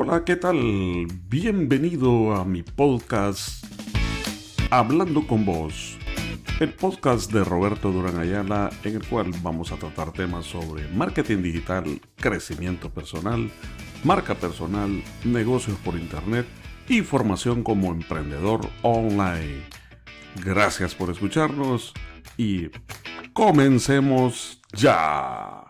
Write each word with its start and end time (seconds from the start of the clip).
Hola, 0.00 0.24
¿qué 0.24 0.36
tal? 0.36 1.08
Bienvenido 1.28 2.32
a 2.36 2.44
mi 2.44 2.62
podcast 2.62 3.64
Hablando 4.70 5.26
con 5.26 5.44
vos, 5.44 5.98
el 6.60 6.72
podcast 6.72 7.32
de 7.32 7.42
Roberto 7.42 7.90
Durán 7.90 8.16
Ayala 8.16 8.70
en 8.84 8.94
el 8.94 9.04
cual 9.04 9.32
vamos 9.42 9.72
a 9.72 9.76
tratar 9.76 10.12
temas 10.12 10.44
sobre 10.44 10.86
marketing 10.90 11.42
digital, 11.42 12.00
crecimiento 12.14 12.90
personal, 12.90 13.50
marca 14.04 14.36
personal, 14.36 15.02
negocios 15.24 15.76
por 15.78 15.96
internet 15.96 16.46
y 16.88 17.00
formación 17.00 17.64
como 17.64 17.90
emprendedor 17.90 18.60
online. 18.82 19.64
Gracias 20.44 20.94
por 20.94 21.10
escucharnos 21.10 21.92
y 22.36 22.68
comencemos 23.32 24.60
ya. 24.72 25.67